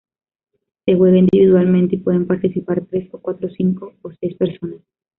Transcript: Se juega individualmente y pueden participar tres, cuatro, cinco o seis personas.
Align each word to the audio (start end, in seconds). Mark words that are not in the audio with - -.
Se 0.83 0.95
juega 0.95 1.19
individualmente 1.19 1.95
y 1.95 1.99
pueden 1.99 2.25
participar 2.25 2.83
tres, 2.89 3.07
cuatro, 3.21 3.47
cinco 3.55 3.93
o 4.01 4.11
seis 4.19 4.35
personas. 4.35 4.81